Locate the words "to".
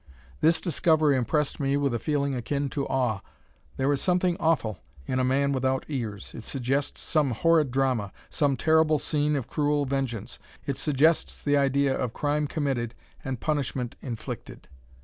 2.69-2.87